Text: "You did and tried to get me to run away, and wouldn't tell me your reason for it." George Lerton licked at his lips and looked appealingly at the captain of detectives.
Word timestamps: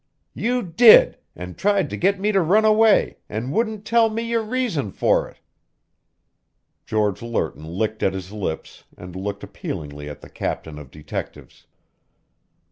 "You 0.33 0.63
did 0.63 1.19
and 1.35 1.55
tried 1.55 1.91
to 1.91 1.95
get 1.95 2.19
me 2.19 2.31
to 2.31 2.41
run 2.41 2.65
away, 2.65 3.17
and 3.29 3.51
wouldn't 3.53 3.85
tell 3.85 4.09
me 4.09 4.23
your 4.23 4.41
reason 4.41 4.91
for 4.91 5.29
it." 5.29 5.37
George 6.87 7.21
Lerton 7.21 7.65
licked 7.65 8.01
at 8.01 8.13
his 8.15 8.31
lips 8.31 8.85
and 8.97 9.15
looked 9.15 9.43
appealingly 9.43 10.09
at 10.09 10.21
the 10.21 10.29
captain 10.31 10.79
of 10.79 10.89
detectives. 10.89 11.67